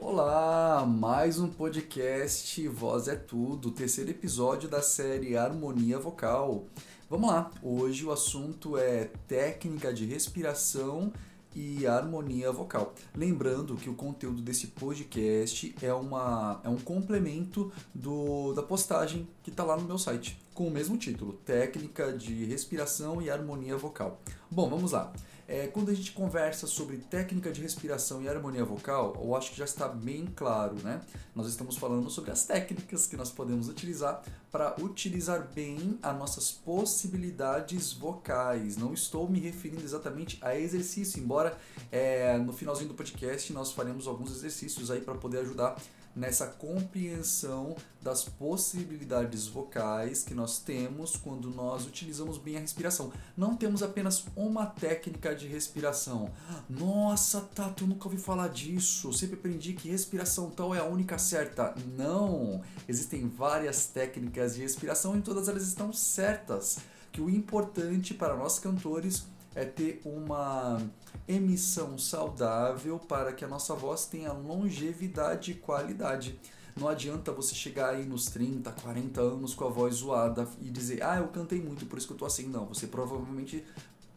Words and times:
Olá, 0.00 0.84
mais 0.84 1.38
um 1.38 1.48
podcast 1.48 2.66
Voz 2.68 3.08
é 3.08 3.14
Tudo, 3.14 3.70
terceiro 3.70 4.10
episódio 4.10 4.68
da 4.68 4.82
série 4.82 5.36
Harmonia 5.36 5.98
Vocal. 5.98 6.66
Vamos 7.08 7.30
lá, 7.30 7.50
hoje 7.62 8.04
o 8.04 8.10
assunto 8.10 8.76
é 8.76 9.10
técnica 9.26 9.92
de 9.92 10.04
respiração 10.04 11.12
e 11.58 11.88
harmonia 11.88 12.52
vocal. 12.52 12.94
Lembrando 13.16 13.74
que 13.74 13.90
o 13.90 13.94
conteúdo 13.94 14.40
desse 14.40 14.68
podcast 14.68 15.74
é, 15.82 15.92
uma, 15.92 16.60
é 16.62 16.68
um 16.68 16.76
complemento 16.76 17.72
do, 17.92 18.54
da 18.54 18.62
postagem 18.62 19.26
que 19.42 19.50
está 19.50 19.64
lá 19.64 19.76
no 19.76 19.82
meu 19.82 19.98
site, 19.98 20.40
com 20.54 20.68
o 20.68 20.70
mesmo 20.70 20.96
título: 20.96 21.32
Técnica 21.44 22.12
de 22.12 22.44
Respiração 22.44 23.20
e 23.20 23.28
Harmonia 23.28 23.76
Vocal. 23.76 24.20
Bom, 24.48 24.70
vamos 24.70 24.92
lá. 24.92 25.12
É, 25.50 25.66
quando 25.66 25.90
a 25.90 25.94
gente 25.94 26.12
conversa 26.12 26.66
sobre 26.66 26.98
técnica 26.98 27.50
de 27.50 27.62
respiração 27.62 28.20
e 28.20 28.28
harmonia 28.28 28.66
vocal, 28.66 29.18
eu 29.18 29.34
acho 29.34 29.52
que 29.52 29.56
já 29.56 29.64
está 29.64 29.88
bem 29.88 30.26
claro, 30.36 30.76
né? 30.84 31.00
Nós 31.34 31.48
estamos 31.48 31.74
falando 31.78 32.10
sobre 32.10 32.30
as 32.30 32.44
técnicas 32.44 33.06
que 33.06 33.16
nós 33.16 33.30
podemos 33.30 33.66
utilizar 33.66 34.22
para 34.52 34.76
utilizar 34.78 35.48
bem 35.54 35.98
as 36.02 36.18
nossas 36.18 36.50
possibilidades 36.52 37.94
vocais. 37.94 38.76
Não 38.76 38.92
estou 38.92 39.26
me 39.26 39.40
referindo 39.40 39.82
exatamente 39.82 40.38
a 40.42 40.54
exercício, 40.54 41.18
embora 41.18 41.56
é, 41.90 42.36
no 42.36 42.52
finalzinho 42.52 42.88
do 42.88 42.94
podcast 42.94 43.50
nós 43.54 43.72
faremos 43.72 44.06
alguns 44.06 44.30
exercícios 44.32 44.90
aí 44.90 45.00
para 45.00 45.14
poder 45.14 45.38
ajudar 45.38 45.76
nessa 46.18 46.48
compreensão 46.48 47.76
das 48.02 48.24
possibilidades 48.24 49.46
vocais 49.46 50.22
que 50.22 50.34
nós 50.34 50.58
temos 50.58 51.16
quando 51.16 51.48
nós 51.50 51.86
utilizamos 51.86 52.38
bem 52.38 52.56
a 52.56 52.60
respiração. 52.60 53.12
Não 53.36 53.56
temos 53.56 53.82
apenas 53.82 54.24
uma 54.34 54.66
técnica 54.66 55.34
de 55.34 55.46
respiração. 55.46 56.30
Nossa, 56.68 57.40
Tato, 57.40 57.84
eu 57.84 57.88
nunca 57.88 58.08
ouvi 58.08 58.18
falar 58.18 58.48
disso. 58.48 59.12
Sempre 59.12 59.36
aprendi 59.36 59.74
que 59.74 59.88
respiração 59.88 60.50
tal 60.50 60.74
é 60.74 60.78
a 60.80 60.84
única 60.84 61.18
certa. 61.18 61.74
Não! 61.96 62.62
Existem 62.88 63.28
várias 63.28 63.86
técnicas 63.86 64.56
de 64.56 64.62
respiração 64.62 65.16
e 65.16 65.22
todas 65.22 65.48
elas 65.48 65.62
estão 65.62 65.92
certas. 65.92 66.78
Que 67.12 67.20
o 67.20 67.30
importante 67.30 68.12
para 68.12 68.36
nós 68.36 68.58
cantores 68.58 69.24
é 69.54 69.64
ter 69.64 70.00
uma 70.04 70.80
emissão 71.26 71.98
saudável 71.98 72.98
para 72.98 73.32
que 73.32 73.44
a 73.44 73.48
nossa 73.48 73.74
voz 73.74 74.06
tenha 74.06 74.32
longevidade 74.32 75.52
e 75.52 75.54
qualidade. 75.54 76.38
Não 76.76 76.88
adianta 76.88 77.32
você 77.32 77.54
chegar 77.54 77.90
aí 77.90 78.04
nos 78.04 78.26
30, 78.26 78.70
40 78.70 79.20
anos 79.20 79.54
com 79.54 79.66
a 79.66 79.68
voz 79.68 79.96
zoada 79.96 80.46
e 80.60 80.70
dizer, 80.70 81.02
ah, 81.02 81.16
eu 81.16 81.28
cantei 81.28 81.60
muito, 81.60 81.86
por 81.86 81.98
isso 81.98 82.06
que 82.06 82.12
eu 82.12 82.18
tô 82.18 82.24
assim. 82.24 82.46
Não, 82.46 82.66
você 82.66 82.86
provavelmente 82.86 83.64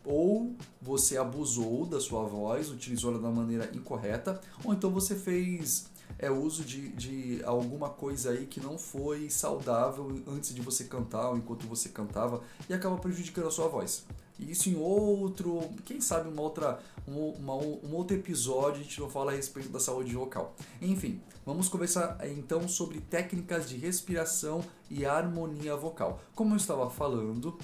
ou 0.03 0.55
você 0.81 1.17
abusou 1.17 1.85
da 1.85 1.99
sua 1.99 2.23
voz, 2.23 2.69
utilizou 2.69 3.11
ela 3.11 3.21
da 3.21 3.29
maneira 3.29 3.69
incorreta, 3.73 4.39
ou 4.63 4.73
então 4.73 4.89
você 4.89 5.15
fez 5.15 5.91
é, 6.17 6.29
uso 6.29 6.63
de, 6.63 6.89
de 6.89 7.41
alguma 7.43 7.89
coisa 7.89 8.31
aí 8.31 8.45
que 8.45 8.59
não 8.59 8.77
foi 8.77 9.29
saudável 9.29 10.21
antes 10.27 10.53
de 10.53 10.61
você 10.61 10.85
cantar 10.85 11.29
ou 11.29 11.37
enquanto 11.37 11.67
você 11.67 11.89
cantava 11.89 12.41
e 12.69 12.73
acaba 12.73 12.97
prejudicando 12.97 13.47
a 13.47 13.51
sua 13.51 13.67
voz. 13.67 14.05
Isso 14.49 14.69
em 14.69 14.75
outro, 14.75 15.61
quem 15.85 16.01
sabe 16.01 16.29
uma 16.29 16.41
outra, 16.41 16.79
um, 17.07 17.29
uma, 17.29 17.55
um 17.55 17.93
outro 17.93 18.15
episódio 18.15 18.81
a 18.81 18.83
gente 18.83 18.99
não 18.99 19.09
fala 19.09 19.31
a 19.31 19.35
respeito 19.35 19.69
da 19.69 19.79
saúde 19.79 20.13
vocal. 20.13 20.55
Enfim, 20.81 21.21
vamos 21.45 21.69
conversar 21.69 22.17
então 22.27 22.67
sobre 22.67 22.99
técnicas 22.99 23.69
de 23.69 23.77
respiração 23.77 24.63
e 24.89 25.05
harmonia 25.05 25.75
vocal. 25.75 26.19
Como 26.35 26.53
eu 26.53 26.57
estava 26.57 26.89
falando, 26.89 27.57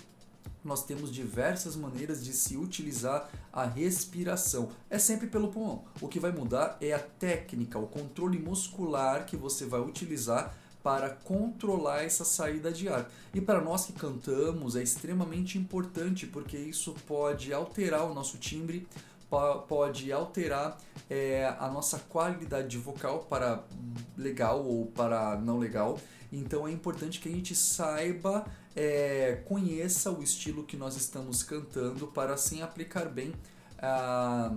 nós 0.63 0.83
temos 0.83 1.11
diversas 1.11 1.75
maneiras 1.75 2.23
de 2.23 2.33
se 2.33 2.57
utilizar 2.57 3.29
a 3.53 3.63
respiração. 3.63 4.69
É 4.89 4.99
sempre 4.99 5.27
pelo 5.27 5.47
pulmão. 5.47 5.85
O 6.01 6.07
que 6.07 6.19
vai 6.19 6.31
mudar 6.31 6.77
é 6.81 6.93
a 6.93 6.99
técnica, 6.99 7.79
o 7.79 7.87
controle 7.87 8.37
muscular 8.37 9.25
que 9.25 9.37
você 9.37 9.65
vai 9.65 9.79
utilizar 9.79 10.53
para 10.87 11.09
controlar 11.09 12.05
essa 12.05 12.23
saída 12.23 12.71
de 12.71 12.87
ar. 12.87 13.11
E 13.33 13.41
para 13.41 13.59
nós 13.59 13.85
que 13.85 13.91
cantamos 13.91 14.73
é 14.77 14.81
extremamente 14.81 15.57
importante 15.57 16.25
porque 16.25 16.55
isso 16.55 16.95
pode 17.05 17.51
alterar 17.51 18.05
o 18.05 18.13
nosso 18.13 18.37
timbre, 18.37 18.87
pode 19.67 20.09
alterar 20.13 20.77
é, 21.09 21.53
a 21.59 21.67
nossa 21.67 21.99
qualidade 21.99 22.77
vocal 22.77 23.19
para 23.29 23.65
legal 24.17 24.65
ou 24.65 24.85
para 24.85 25.35
não 25.35 25.59
legal. 25.59 25.99
Então 26.31 26.65
é 26.65 26.71
importante 26.71 27.19
que 27.19 27.27
a 27.27 27.31
gente 27.33 27.53
saiba, 27.53 28.45
é, 28.73 29.43
conheça 29.45 30.09
o 30.09 30.23
estilo 30.23 30.63
que 30.63 30.77
nós 30.77 30.95
estamos 30.95 31.43
cantando 31.43 32.07
para 32.07 32.33
assim 32.33 32.61
aplicar 32.61 33.09
bem 33.09 33.33
a 33.77 34.53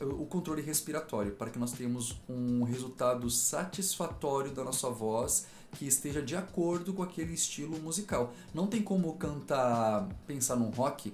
o 0.00 0.26
controle 0.26 0.60
respiratório, 0.60 1.32
para 1.32 1.50
que 1.50 1.58
nós 1.58 1.72
tenhamos 1.72 2.20
um 2.28 2.64
resultado 2.64 3.30
satisfatório 3.30 4.50
da 4.50 4.64
nossa 4.64 4.90
voz 4.90 5.46
que 5.74 5.86
esteja 5.86 6.22
de 6.22 6.36
acordo 6.36 6.92
com 6.92 7.02
aquele 7.02 7.34
estilo 7.34 7.78
musical. 7.80 8.32
Não 8.54 8.66
tem 8.66 8.82
como 8.82 9.12
cantar, 9.14 10.08
pensar 10.26 10.56
num 10.56 10.70
rock 10.70 11.12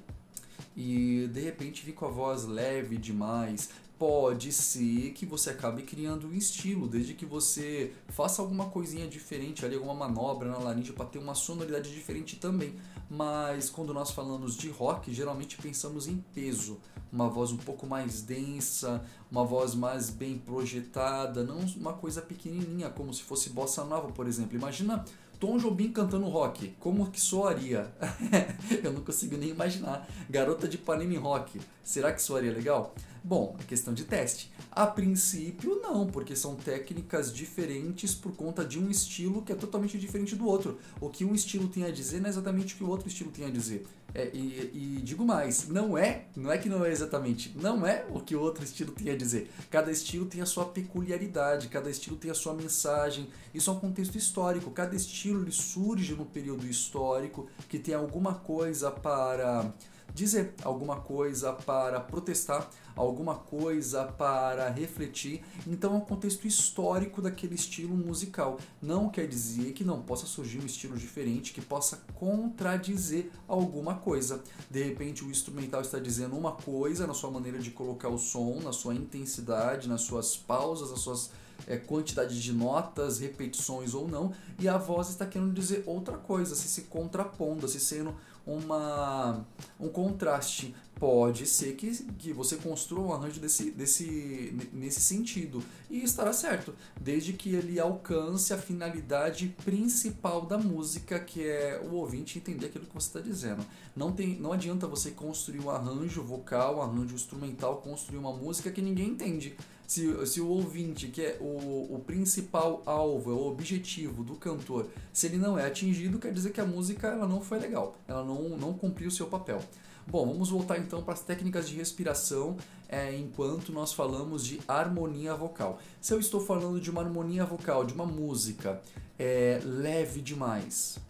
e 0.76 1.28
de 1.32 1.41
repente 1.41 1.84
vir 1.84 1.93
com 1.93 2.06
a 2.06 2.10
voz 2.10 2.44
leve 2.44 2.97
demais, 2.97 3.71
pode 4.00 4.50
ser 4.50 5.12
que 5.12 5.27
você 5.27 5.50
acabe 5.50 5.83
criando 5.83 6.27
um 6.27 6.33
estilo, 6.33 6.88
desde 6.88 7.12
que 7.12 7.27
você 7.27 7.93
faça 8.09 8.41
alguma 8.41 8.71
coisinha 8.71 9.06
diferente 9.06 9.62
ali, 9.62 9.75
alguma 9.75 9.93
manobra 9.93 10.49
na 10.49 10.56
laringe 10.56 10.91
para 10.94 11.05
ter 11.05 11.19
uma 11.19 11.34
sonoridade 11.34 11.93
diferente 11.93 12.37
também. 12.37 12.77
Mas 13.10 13.69
quando 13.69 13.93
nós 13.93 14.10
falamos 14.10 14.56
de 14.56 14.71
rock, 14.71 15.12
geralmente 15.12 15.59
pensamos 15.59 16.09
em 16.09 16.16
peso, 16.33 16.81
uma 17.12 17.28
voz 17.28 17.53
um 17.53 17.59
pouco 17.59 17.87
mais 17.87 18.22
densa, 18.22 19.05
uma 19.31 19.44
voz 19.44 19.75
mais 19.75 20.09
bem 20.09 20.39
projetada, 20.39 21.44
não 21.44 21.59
uma 21.77 21.93
coisa 21.93 22.22
pequenininha, 22.22 22.89
como 22.89 23.12
se 23.12 23.22
fosse 23.22 23.50
bossa 23.50 23.84
nova, 23.84 24.10
por 24.10 24.27
exemplo. 24.27 24.56
Imagina 24.56 25.05
Tom 25.41 25.56
Jobim 25.56 25.91
cantando 25.91 26.28
rock, 26.28 26.75
como 26.78 27.11
que 27.11 27.19
soaria? 27.19 27.91
Eu 28.84 28.93
não 28.93 29.01
consigo 29.01 29.39
nem 29.39 29.49
imaginar. 29.49 30.06
Garota 30.28 30.69
de 30.69 30.77
Panini 30.77 31.17
Rock, 31.17 31.59
será 31.83 32.12
que 32.12 32.21
soaria 32.21 32.53
legal? 32.53 32.95
Bom, 33.25 33.56
é 33.59 33.65
questão 33.65 33.95
de 33.95 34.05
teste. 34.05 34.53
A 34.71 34.87
princípio, 34.87 35.81
não, 35.83 36.06
porque 36.06 36.37
são 36.37 36.56
técnicas 36.56 37.33
diferentes 37.33 38.15
por 38.15 38.37
conta 38.37 38.65
de 38.65 38.78
um 38.78 38.91
estilo 38.91 39.41
que 39.41 39.53
é 39.53 39.55
totalmente 39.55 39.99
diferente 39.99 40.37
do 40.37 40.47
outro. 40.47 40.78
O 41.01 41.09
que 41.09 41.25
um 41.25 41.34
estilo 41.34 41.69
tem 41.69 41.84
a 41.84 41.91
dizer 41.91 42.21
não 42.21 42.27
é 42.27 42.31
exatamente 42.31 42.75
o 42.75 42.77
que 42.77 42.84
o 42.84 42.89
outro 42.89 43.09
estilo 43.09 43.31
tem 43.31 43.47
a 43.47 43.51
dizer. 43.51 43.87
É, 44.15 44.31
e, 44.32 44.97
e, 44.98 45.03
digo 45.03 45.25
mais, 45.25 45.69
não 45.69 45.97
é, 45.97 46.25
não 46.37 46.50
é 46.50 46.59
que 46.59 46.69
não 46.69 46.84
é 46.84 46.91
exatamente, 46.91 47.56
não 47.56 47.87
é 47.87 48.04
o 48.10 48.21
que 48.21 48.34
o 48.34 48.41
outro 48.41 48.65
estilo 48.65 48.93
tem 48.93 49.12
a 49.12 49.16
dizer. 49.16 49.50
Cada 49.71 49.91
estilo 49.91 50.26
tem 50.26 50.41
a 50.41 50.47
sua 50.47 50.65
peculiaridade, 50.65 51.69
cada 51.69 51.91
estilo 51.91 52.16
tem 52.16 52.31
a 52.31 52.34
sua 52.34 52.54
mensagem. 52.54 53.28
Isso 53.54 53.71
é 53.71 53.72
um 53.72 53.78
contexto 53.78 54.16
histórico. 54.16 54.71
Cada 54.71 54.94
estilo 54.97 55.50
surge 55.53 56.15
no 56.15 56.25
período 56.25 56.66
histórico 56.66 57.48
que 57.69 57.78
tem 57.78 57.94
alguma 57.94 58.34
coisa 58.34 58.91
para 58.91 59.72
dizer, 60.20 60.54
alguma 60.62 60.97
coisa 60.97 61.53
para 61.53 61.98
protestar, 61.98 62.69
alguma 62.94 63.34
coisa 63.34 64.04
para 64.04 64.69
refletir. 64.69 65.42
Então 65.66 65.94
é 65.94 65.97
um 65.97 66.00
contexto 66.00 66.47
histórico 66.47 67.22
daquele 67.22 67.54
estilo 67.54 67.97
musical. 67.97 68.59
Não 68.82 69.09
quer 69.09 69.26
dizer 69.26 69.72
que 69.72 69.82
não 69.82 70.03
possa 70.03 70.26
surgir 70.26 70.60
um 70.60 70.66
estilo 70.66 70.97
diferente 70.97 71.53
que 71.53 71.60
possa 71.60 72.03
contradizer 72.14 73.30
alguma 73.48 73.94
coisa. 73.94 74.42
De 74.70 74.82
repente 74.82 75.25
o 75.25 75.30
instrumental 75.30 75.80
está 75.80 75.98
dizendo 75.98 76.36
uma 76.36 76.53
coisa 76.53 77.06
na 77.06 77.14
sua 77.14 77.30
maneira 77.30 77.59
de 77.59 77.70
colocar 77.70 78.09
o 78.09 78.19
som, 78.19 78.60
na 78.62 78.72
sua 78.72 78.94
intensidade, 78.94 79.88
nas 79.88 80.03
suas 80.03 80.36
pausas, 80.36 80.91
nas 80.91 81.00
suas 81.00 81.30
é, 81.66 81.76
quantidade 81.76 82.41
de 82.41 82.53
notas, 82.53 83.19
repetições 83.19 83.94
ou 83.94 84.09
não, 84.09 84.32
e 84.59 84.69
a 84.69 84.78
voz 84.78 85.09
está 85.09 85.26
querendo 85.26 85.53
dizer 85.53 85.82
outra 85.86 86.16
coisa, 86.16 86.54
se 86.54 86.69
se 86.69 86.82
contrapondo, 86.82 87.69
se 87.69 87.80
sendo 87.80 88.14
uma, 88.47 89.45
um 89.78 89.89
contraste. 89.89 90.75
Pode 90.98 91.47
ser 91.47 91.77
que, 91.77 91.91
que 92.19 92.31
você 92.31 92.57
construa 92.57 93.01
um 93.01 93.13
arranjo 93.15 93.41
desse, 93.41 93.71
desse, 93.71 94.54
nesse 94.71 95.01
sentido 95.01 95.63
e 95.89 96.04
estará 96.04 96.31
certo, 96.31 96.75
desde 97.01 97.33
que 97.33 97.54
ele 97.54 97.81
alcance 97.81 98.53
a 98.53 98.59
finalidade 98.59 99.57
principal 99.65 100.42
da 100.42 100.59
música, 100.59 101.19
que 101.19 101.42
é 101.42 101.81
o 101.83 101.95
ouvinte 101.95 102.37
entender 102.37 102.66
aquilo 102.66 102.84
que 102.84 102.92
você 102.92 103.07
está 103.07 103.21
dizendo. 103.21 103.65
Não, 103.97 104.13
tem, 104.13 104.39
não 104.39 104.53
adianta 104.53 104.86
você 104.86 105.10
construir 105.10 105.60
um 105.60 105.71
arranjo 105.71 106.22
vocal, 106.22 106.77
um 106.77 106.83
arranjo 106.83 107.15
instrumental, 107.15 107.78
construir 107.78 108.19
uma 108.19 108.34
música 108.34 108.71
que 108.71 108.83
ninguém 108.83 109.09
entende. 109.09 109.57
Se, 109.91 110.25
se 110.25 110.41
o 110.41 110.47
ouvinte, 110.47 111.09
que 111.09 111.21
é 111.21 111.37
o, 111.41 111.97
o 111.97 111.98
principal 112.07 112.81
alvo, 112.87 113.33
é 113.33 113.34
o 113.34 113.48
objetivo 113.48 114.22
do 114.22 114.37
cantor, 114.37 114.87
se 115.13 115.27
ele 115.27 115.37
não 115.37 115.59
é 115.59 115.66
atingido, 115.66 116.21
quer 116.21 116.33
dizer 116.33 116.53
que 116.53 116.60
a 116.60 116.65
música 116.65 117.09
ela 117.09 117.27
não 117.27 117.41
foi 117.41 117.59
legal, 117.59 117.97
ela 118.07 118.25
não, 118.25 118.51
não 118.51 118.72
cumpriu 118.72 119.09
o 119.09 119.10
seu 119.10 119.27
papel. 119.27 119.60
Bom, 120.07 120.28
vamos 120.28 120.48
voltar 120.48 120.78
então 120.78 121.03
para 121.03 121.15
as 121.15 121.22
técnicas 121.22 121.69
de 121.69 121.75
respiração 121.75 122.57
é, 122.89 123.19
enquanto 123.19 123.72
nós 123.72 123.92
falamos 123.92 124.47
de 124.47 124.60
harmonia 124.69 125.34
vocal. 125.34 125.81
Se 126.01 126.15
eu 126.15 126.21
estou 126.21 126.41
falando 126.41 126.81
de 126.81 126.89
uma 126.89 127.03
harmonia 127.03 127.45
vocal, 127.45 127.84
de 127.84 127.93
uma 127.93 128.07
música 128.07 128.81
é, 129.19 129.60
leve 129.65 130.21
demais, 130.21 131.01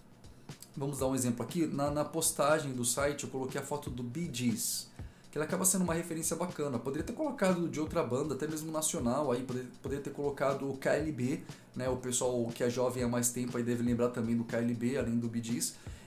vamos 0.75 1.01
dar 1.01 1.07
um 1.07 1.15
exemplo 1.15 1.45
aqui, 1.45 1.67
na, 1.67 1.91
na 1.91 2.03
postagem 2.07 2.73
do 2.73 2.87
site 2.87 3.25
eu 3.25 3.31
coloquei 3.31 3.61
a 3.61 3.63
foto 3.63 3.91
do 3.91 4.03
Bee 4.03 4.31
Gees, 4.33 4.90
que 5.31 5.39
ela 5.39 5.45
acaba 5.45 5.65
sendo 5.65 5.85
uma 5.85 5.95
referência 5.95 6.35
bacana. 6.35 6.79
Poderia 6.79 7.05
ter 7.05 7.13
colocado 7.13 7.69
de 7.69 7.79
outra 7.79 8.03
banda, 8.03 8.35
até 8.35 8.49
mesmo 8.49 8.73
nacional, 8.73 9.31
aí 9.31 9.43
poderia, 9.43 9.69
poderia 9.81 10.03
ter 10.03 10.11
colocado 10.11 10.69
o 10.69 10.77
KLB, 10.77 11.43
né? 11.77 11.89
O 11.89 11.97
pessoal 11.97 12.47
que 12.53 12.65
é 12.65 12.71
jovem 12.71 13.05
há 13.05 13.09
mais 13.09 13.31
tempo 13.31 13.57
aí 13.57 13.63
deve 13.63 13.83
lembrar 13.83 14.09
também 14.09 14.37
do 14.37 14.45
KLB, 14.45 14.99
além 14.99 15.19
do 15.19 15.29
Bee 15.29 15.41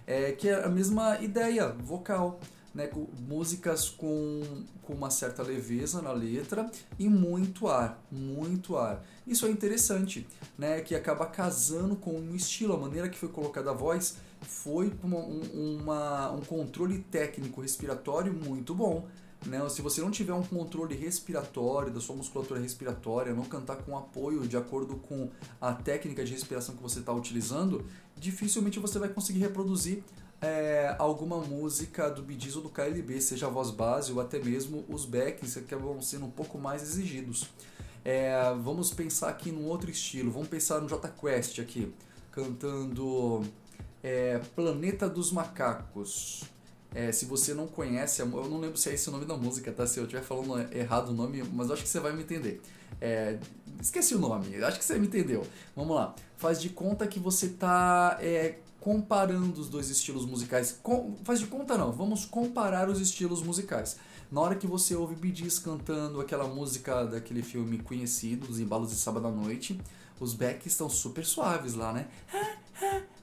é, 0.05 0.31
que 0.33 0.49
é 0.49 0.63
a 0.63 0.69
mesma 0.69 1.19
ideia 1.21 1.69
vocal. 1.69 2.39
Né, 2.73 2.87
com 2.87 3.07
músicas 3.27 3.87
com, 3.87 4.41
com 4.81 4.93
uma 4.93 5.11
certa 5.11 5.43
leveza 5.43 6.01
na 6.01 6.11
letra 6.11 6.71
e 6.97 7.07
muito 7.07 7.67
ar, 7.67 8.03
muito 8.11 8.75
ar. 8.75 9.05
Isso 9.27 9.45
é 9.45 9.51
interessante, 9.51 10.25
né, 10.57 10.81
que 10.81 10.95
acaba 10.95 11.27
casando 11.27 11.95
com 11.95 12.19
o 12.19 12.35
estilo, 12.35 12.73
a 12.73 12.77
maneira 12.77 13.09
que 13.09 13.15
foi 13.19 13.29
colocada 13.29 13.69
a 13.69 13.73
voz 13.75 14.15
foi 14.43 14.93
uma, 15.03 15.19
uma, 15.19 16.31
um 16.31 16.41
controle 16.41 16.99
técnico 16.99 17.61
respiratório 17.61 18.33
muito 18.33 18.75
bom. 18.75 19.07
Né? 19.45 19.67
Se 19.69 19.81
você 19.81 20.01
não 20.01 20.11
tiver 20.11 20.33
um 20.33 20.43
controle 20.43 20.95
respiratório 20.95 21.91
da 21.91 21.99
sua 21.99 22.15
musculatura 22.15 22.59
respiratória, 22.59 23.33
não 23.33 23.43
cantar 23.43 23.77
com 23.77 23.97
apoio 23.97 24.47
de 24.47 24.55
acordo 24.55 24.95
com 24.95 25.29
a 25.59 25.73
técnica 25.73 26.23
de 26.23 26.31
respiração 26.31 26.75
que 26.75 26.81
você 26.81 26.99
está 26.99 27.11
utilizando, 27.11 27.85
dificilmente 28.17 28.79
você 28.79 28.99
vai 28.99 29.09
conseguir 29.09 29.39
reproduzir 29.39 30.03
é, 30.41 30.93
alguma 30.99 31.37
música 31.37 32.09
do 32.09 32.21
Bee 32.21 32.37
ou 32.55 32.61
do 32.61 32.69
KLB, 32.69 33.21
seja 33.21 33.47
a 33.47 33.49
voz 33.49 33.71
base 33.71 34.11
ou 34.11 34.19
até 34.19 34.39
mesmo 34.39 34.83
os 34.89 35.05
backs 35.05 35.55
que 35.55 35.75
vão 35.75 36.01
sendo 36.01 36.25
um 36.25 36.31
pouco 36.31 36.57
mais 36.57 36.81
exigidos. 36.81 37.49
É, 38.03 38.53
vamos 38.61 38.93
pensar 38.93 39.29
aqui 39.29 39.51
num 39.51 39.65
outro 39.65 39.89
estilo, 39.89 40.29
vamos 40.29 40.49
pensar 40.49 40.81
no 40.81 40.89
J 40.89 41.07
Quest 41.07 41.59
aqui, 41.59 41.93
cantando 42.31 43.41
é, 44.03 44.39
Planeta 44.55 45.09
dos 45.09 45.31
Macacos. 45.31 46.43
É, 46.93 47.11
se 47.11 47.25
você 47.25 47.55
não 47.55 47.65
conhece, 47.65 48.21
eu 48.21 48.27
não 48.27 48.59
lembro 48.59 48.77
se 48.77 48.89
é 48.89 48.93
esse 48.93 49.09
o 49.09 49.11
nome 49.11 49.25
da 49.25 49.35
música, 49.35 49.71
tá? 49.71 49.87
Se 49.87 49.99
eu 49.99 50.03
estiver 50.03 50.21
falando 50.21 50.59
errado 50.71 51.09
o 51.09 51.13
nome, 51.13 51.41
mas 51.51 51.71
acho 51.71 51.81
que 51.81 51.89
você 51.89 51.99
vai 51.99 52.13
me 52.13 52.21
entender. 52.21 52.61
É, 53.01 53.39
esqueci 53.81 54.13
o 54.13 54.19
nome, 54.19 54.55
acho 54.63 54.77
que 54.77 54.85
você 54.85 54.99
me 54.99 55.07
entendeu. 55.07 55.43
Vamos 55.75 55.95
lá. 55.95 56.13
Faz 56.37 56.61
de 56.61 56.69
conta 56.69 57.07
que 57.07 57.19
você 57.19 57.47
está 57.47 58.19
é, 58.21 58.59
comparando 58.79 59.59
os 59.59 59.69
dois 59.69 59.89
estilos 59.89 60.25
musicais. 60.25 60.77
Com, 60.83 61.15
faz 61.23 61.39
de 61.39 61.47
conta 61.47 61.77
não, 61.77 61.91
vamos 61.91 62.25
comparar 62.25 62.89
os 62.89 62.99
estilos 62.99 63.41
musicais. 63.41 63.97
Na 64.31 64.41
hora 64.41 64.55
que 64.55 64.67
você 64.67 64.95
ouve 64.95 65.15
Gees 65.33 65.57
cantando 65.57 66.19
aquela 66.19 66.47
música 66.47 67.05
daquele 67.05 67.41
filme 67.41 67.79
conhecido, 67.79 68.49
Os 68.49 68.59
Embalos 68.59 68.89
de 68.89 68.95
Sábado 68.95 69.27
à 69.27 69.31
Noite, 69.31 69.79
os 70.19 70.33
backs 70.33 70.67
estão 70.73 70.89
super 70.89 71.25
suaves 71.25 71.73
lá, 71.73 71.93
né? 71.93 72.07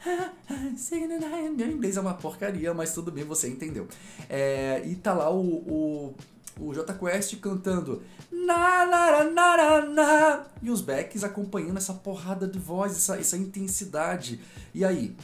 Meu 1.56 1.70
inglês 1.70 1.97
é 1.97 2.00
uma 2.00 2.14
porcaria, 2.14 2.73
mas 2.73 2.93
tudo 2.93 3.11
bem, 3.11 3.25
você 3.25 3.49
entendeu. 3.49 3.87
É, 4.29 4.82
e 4.87 4.94
tá 4.97 5.12
lá 5.12 5.31
o, 5.31 5.41
o, 5.41 6.14
o 6.58 6.75
J 6.75 6.93
Quest 6.94 7.37
cantando 7.41 8.02
na, 8.31 8.87
na, 8.87 9.25
na, 9.25 9.82
na, 9.87 10.47
e 10.62 10.70
os 10.70 10.81
backs 10.81 11.23
acompanhando 11.25 11.76
essa 11.76 11.94
porrada 11.94 12.47
de 12.47 12.58
voz, 12.58 12.93
essa, 12.93 13.19
essa 13.19 13.37
intensidade. 13.37 14.41
E 14.75 14.85
aí, 14.85 15.14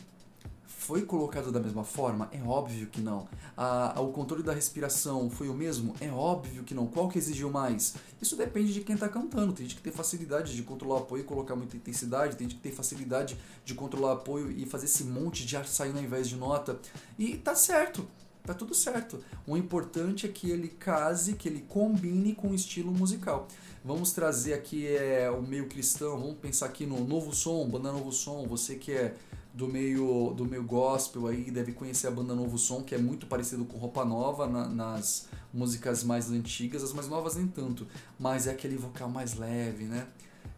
foi 0.87 1.03
colocado 1.03 1.51
da 1.51 1.59
mesma 1.59 1.83
forma? 1.83 2.29
É 2.31 2.41
óbvio 2.41 2.87
que 2.87 3.01
não. 3.01 3.27
A, 3.57 4.01
o 4.01 4.13
controle 4.13 4.45
da 4.45 4.53
respiração 4.53 5.29
foi 5.29 5.49
o 5.49 5.55
mesmo? 5.55 5.97
É 6.01 6.09
óbvio 6.09 6.63
que 6.63 6.75
não. 6.75 6.87
Qual 6.87 7.09
que 7.09 7.19
exigiu 7.19 7.51
mais? 7.51 7.97
Isso 8.23 8.37
depende 8.37 8.73
de 8.73 8.83
quem 8.83 8.95
está 8.95 9.09
cantando. 9.09 9.53
Tem 9.53 9.67
gente 9.67 9.75
que 9.75 9.83
tem 9.83 9.93
facilidade 9.93 10.55
de 10.55 10.63
controlar 10.63 10.95
o 10.95 10.99
apoio 10.99 11.23
e 11.23 11.25
colocar 11.25 11.57
muita 11.57 11.77
intensidade, 11.77 12.37
tem 12.37 12.49
gente 12.49 12.59
que 12.59 12.63
tem 12.63 12.71
facilidade 12.71 13.37
de 13.65 13.75
controlar 13.75 14.11
o 14.11 14.13
apoio 14.13 14.49
e 14.49 14.65
fazer 14.65 14.85
esse 14.85 15.03
monte 15.03 15.45
de 15.45 15.57
ar 15.57 15.67
saindo 15.67 15.99
ao 15.99 16.05
invés 16.05 16.29
de 16.29 16.37
nota. 16.37 16.79
E 17.19 17.37
tá 17.37 17.57
certo. 17.57 18.07
Tá 18.45 18.55
tudo 18.55 18.73
certo. 18.73 19.19
O 19.45 19.57
importante 19.57 20.25
é 20.25 20.29
que 20.29 20.49
ele 20.49 20.69
case, 20.69 21.35
que 21.35 21.49
ele 21.49 21.65
combine 21.69 22.33
com 22.33 22.51
o 22.51 22.55
estilo 22.55 22.93
musical. 22.93 23.49
Vamos 23.85 24.13
trazer 24.13 24.55
aqui 24.55 24.87
é, 24.87 25.29
o 25.29 25.43
meio 25.43 25.67
cristão, 25.67 26.17
vamos 26.17 26.39
pensar 26.39 26.67
aqui 26.67 26.87
no 26.87 27.05
Novo 27.05 27.35
Som, 27.35 27.69
Banda 27.69 27.91
Novo 27.91 28.13
Som, 28.13 28.47
você 28.47 28.77
que 28.77 28.93
é 28.93 29.17
do 29.57 29.67
meio 29.67 30.35
do 30.37 30.45
meio 30.45 30.63
gospel 30.63 31.27
aí 31.29 31.51
deve 31.51 31.73
conhecer 31.73 32.09
a 32.09 32.11
banda 32.11 32.35
Novo 32.35 32.59
Som, 32.59 32.83
que 32.83 32.95
é 32.95 32.99
muito 32.99 33.27
parecido 33.27 33.65
com 33.65 33.79
Roupa 33.79 34.05
Nova 34.05 34.47
na, 34.47 34.69
nas 34.69 35.29
músicas 35.53 36.05
mais 36.05 36.31
antigas, 36.31 36.85
as 36.85 36.93
mais 36.93 37.09
novas 37.09 37.37
nem 37.37 37.47
tanto, 37.49 37.87
mas 38.19 38.47
é 38.47 38.51
aquele 38.51 38.77
vocal 38.77 39.09
mais 39.09 39.35
leve, 39.35 39.85
né? 39.85 40.07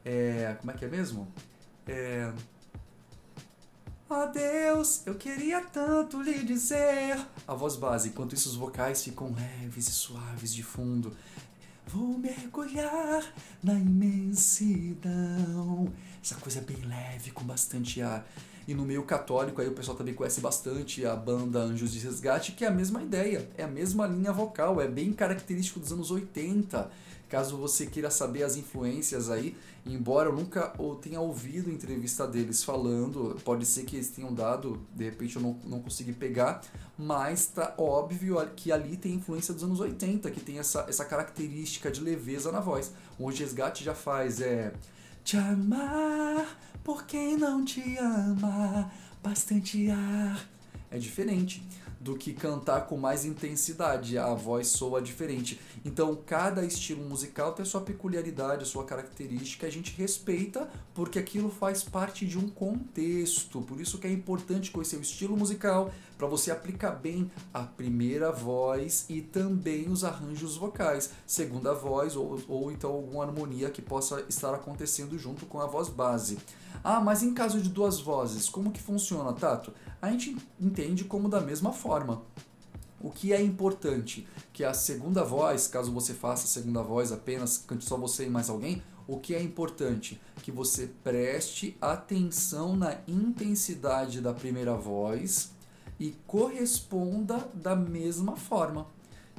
É, 0.05 0.57
como 0.59 0.73
é 0.73 0.75
que 0.75 0.85
é 0.85 0.89
mesmo? 0.89 1.29
É, 1.87 2.33
oh 4.11 4.27
Deus, 4.27 5.07
eu 5.07 5.15
queria 5.15 5.61
tanto 5.61 6.21
lhe 6.21 6.43
dizer. 6.43 7.25
A 7.47 7.55
voz 7.55 7.77
base, 7.77 8.09
enquanto 8.09 8.35
isso 8.35 8.49
os 8.49 8.57
vocais 8.57 9.05
ficam 9.05 9.33
leves 9.33 9.87
e 9.87 9.93
suaves 9.93 10.53
de 10.53 10.65
fundo. 10.65 11.17
Vou 11.87 12.19
mergulhar 12.19 13.33
na 13.63 13.75
imensidão. 13.75 15.07
Essa 16.21 16.35
coisa 16.35 16.61
bem 16.61 16.81
leve, 16.85 17.31
com 17.31 17.45
bastante 17.45 18.03
ar. 18.03 18.27
E 18.69 18.75
no 18.75 18.85
meio 18.85 19.03
católico 19.03 19.63
aí 19.63 19.67
o 19.67 19.73
pessoal 19.73 19.97
também 19.97 20.13
conhece 20.13 20.43
bastante 20.43 21.07
a 21.07 21.17
banda 21.17 21.59
Anjos 21.59 21.91
de 21.91 22.01
Resgate, 22.01 22.53
que 22.53 22.67
é 22.67 22.69
a 22.69 22.71
mesma 22.71 23.03
ideia, 23.03 23.49
é 23.57 23.65
a 23.65 23.67
mesma 23.67 24.07
linha 24.07 24.31
vocal, 24.31 24.79
é 24.79 24.87
bem 24.87 25.11
característico 25.11 25.81
dos 25.81 25.91
anos 25.91 26.11
80. 26.11 26.91
Caso 27.31 27.57
você 27.57 27.87
queira 27.87 28.11
saber 28.11 28.43
as 28.43 28.57
influências 28.57 29.31
aí, 29.31 29.57
embora 29.87 30.29
eu 30.29 30.37
nunca 30.37 30.75
tenha 31.01 31.19
ouvido 31.19 31.71
entrevista 31.71 32.27
deles 32.27 32.63
falando, 32.63 33.39
pode 33.43 33.65
ser 33.65 33.85
que 33.85 33.97
eles 33.97 34.11
tenham 34.11 34.35
dado, 34.35 34.87
de 34.95 35.05
repente 35.05 35.37
eu 35.37 35.43
não, 35.43 35.59
não 35.65 35.81
consegui 35.81 36.13
pegar, 36.13 36.61
mas 36.99 37.47
tá 37.47 37.75
óbvio 37.79 38.37
que 38.55 38.71
ali 38.71 38.99
tem 38.99 39.15
influência 39.15 39.55
dos 39.55 39.65
anos 39.65 39.81
80, 39.81 40.31
que 40.31 40.41
tem 40.41 40.59
essa, 40.59 40.85
essa 40.87 41.07
característica 41.07 41.91
de 41.91 42.03
leveza 42.03 42.53
na 42.53 42.61
voz. 42.61 42.93
O 43.19 43.31
Resgate 43.31 43.83
já 43.83 43.95
faz 43.95 44.43
é 44.43 44.75
te 45.29 45.37
amar 45.37 46.59
por 46.83 47.05
quem 47.05 47.37
não 47.37 47.63
te 47.63 47.99
ama, 47.99 48.91
bastante 49.23 49.91
ar. 49.91 50.49
É 50.91 50.97
diferente 50.97 51.63
do 52.01 52.17
que 52.17 52.33
cantar 52.33 52.87
com 52.87 52.97
mais 52.97 53.25
intensidade, 53.25 54.17
a 54.17 54.33
voz 54.35 54.69
soa 54.69 55.03
diferente. 55.03 55.61
Então, 55.85 56.17
cada 56.27 56.65
estilo 56.65 57.05
musical 57.05 57.53
tem 57.53 57.63
a 57.63 57.67
sua 57.67 57.81
peculiaridade, 57.81 58.63
a 58.63 58.67
sua 58.67 58.85
característica, 58.85 59.67
a 59.67 59.71
gente 59.71 59.95
respeita 59.97 60.69
porque 60.95 61.19
aquilo 61.19 61.51
faz 61.51 61.83
parte 61.83 62.27
de 62.27 62.39
um 62.39 62.49
contexto. 62.49 63.63
Por 63.63 63.81
isso 63.81 63.99
que 63.99 64.07
é 64.07 64.13
importante 64.13 64.71
conhecer 64.71 64.97
o 64.97 65.03
estilo 65.03 65.37
musical 65.37 65.91
para 66.17 66.27
você 66.27 66.51
aplicar 66.51 66.93
bem 66.93 67.31
a 67.55 67.63
primeira 67.63 68.33
voz 68.33 69.07
e 69.09 69.23
também 69.23 69.89
os 69.89 70.03
arranjos 70.03 70.57
vocais, 70.57 71.13
segunda 71.27 71.73
voz 71.73 72.17
ou, 72.17 72.41
ou 72.49 72.73
então 72.73 72.91
alguma 72.91 73.25
harmonia 73.25 73.71
que 73.71 73.81
possa 73.81 74.25
estar 74.29 74.53
acontecendo 74.53 75.17
junto 75.17 75.47
com 75.47 75.61
a 75.61 75.67
voz 75.67 75.89
base. 75.89 76.39
Ah, 76.83 77.01
mas 77.01 77.23
em 77.23 77.35
caso 77.35 77.61
de 77.61 77.69
duas 77.69 78.01
vozes, 78.01 78.49
como 78.49 78.73
que 78.73 78.81
funciona, 78.81 79.33
Tato? 79.33 79.73
A 80.01 80.11
gente 80.11 80.37
entende 80.61 81.05
como 81.05 81.29
da 81.29 81.41
mesma 81.41 81.73
forma. 81.73 82.23
O 83.01 83.11
que 83.11 83.33
é 83.33 83.41
importante? 83.41 84.27
Que 84.53 84.65
a 84.65 84.75
segunda 84.75 85.25
voz, 85.25 85.67
caso 85.67 85.93
você 85.93 86.15
faça 86.15 86.45
a 86.45 86.49
segunda 86.49 86.83
voz 86.83 87.13
apenas, 87.13 87.59
cante 87.59 87.85
só 87.85 87.97
você 87.97 88.27
e 88.27 88.31
mais 88.31 88.49
alguém, 88.49 88.83
o 89.07 89.19
que 89.19 89.35
é 89.35 89.43
importante? 89.43 90.21
Que 90.43 90.53
você 90.53 90.91
preste 91.03 91.77
atenção 91.81 92.77
na 92.77 92.99
intensidade 93.09 94.21
da 94.21 94.35
primeira 94.35 94.77
voz 94.77 95.51
e 95.99 96.15
corresponda 96.27 97.49
da 97.55 97.75
mesma 97.75 98.37
forma. 98.37 98.87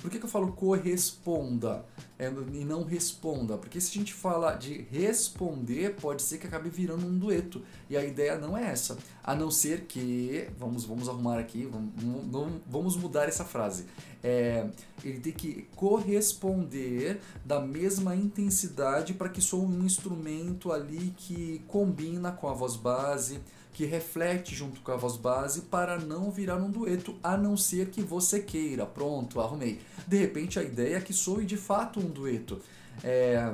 Por 0.02 0.10
que, 0.10 0.18
que 0.18 0.26
eu 0.26 0.30
falo 0.30 0.52
corresponda 0.54 1.86
é, 2.18 2.28
e 2.28 2.64
não 2.64 2.84
responda? 2.84 3.58
Porque 3.58 3.80
se 3.82 3.90
a 3.90 3.94
gente 4.00 4.14
fala 4.14 4.54
de 4.54 4.86
responder, 4.92 5.96
pode 5.96 6.22
ser 6.22 6.38
que 6.38 6.48
acabe 6.48 6.70
virando 6.70 7.06
um 7.06 7.18
dueto. 7.18 7.62
E 7.90 7.98
a 7.98 8.04
ideia 8.04 8.38
não 8.38 8.58
é 8.58 8.72
essa. 8.72 8.98
A 9.24 9.36
não 9.36 9.52
ser 9.52 9.82
que. 9.82 10.48
Vamos, 10.58 10.86
vamos 10.86 11.10
arrumar 11.10 11.38
aqui, 11.38 11.70
vamos, 11.70 12.62
vamos 12.68 12.96
mudar 12.96 13.28
essa 13.28 13.44
frase. 13.44 13.86
É, 14.24 14.68
ele 15.04 15.20
tem 15.20 15.34
que 15.34 15.68
corresponder 15.76 17.20
da 17.46 17.60
mesma 17.60 18.16
intensidade 18.16 19.14
para 19.14 19.30
que 19.30 19.42
soe 19.42 19.62
um 19.62 19.86
instrumento 19.86 20.72
ali 20.72 21.14
que 21.18 21.62
combina 21.68 22.32
com 22.32 22.48
a 22.48 22.54
voz 22.54 22.76
base 22.76 23.40
que 23.80 23.86
reflete 23.86 24.54
junto 24.54 24.82
com 24.82 24.92
a 24.92 24.98
voz 24.98 25.16
base 25.16 25.62
para 25.62 25.98
não 25.98 26.30
virar 26.30 26.58
um 26.58 26.70
dueto, 26.70 27.16
a 27.24 27.38
não 27.38 27.56
ser 27.56 27.90
que 27.90 28.02
você 28.02 28.42
queira. 28.42 28.86
Pronto, 28.86 29.40
arrumei. 29.40 29.80
De 30.06 30.18
repente 30.18 30.60
a 30.60 30.64
ideia 30.64 30.98
é 30.98 31.00
que 31.00 31.14
soe 31.14 31.46
de 31.46 31.56
fato 31.56 31.98
um 31.98 32.10
dueto. 32.10 32.62
É, 33.02 33.54